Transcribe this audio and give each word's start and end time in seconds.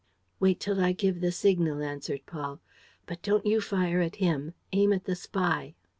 "Wait 0.39 0.59
till 0.59 0.83
I 0.83 0.93
give 0.93 1.21
the 1.21 1.31
signal," 1.31 1.83
answered 1.83 2.25
Paul. 2.25 2.59
"But 3.05 3.21
don't 3.21 3.45
you 3.45 3.61
fire 3.61 4.01
at 4.01 4.15
him, 4.15 4.55
aim 4.71 4.93
at 4.93 5.03
the 5.03 5.15
spy." 5.15 5.75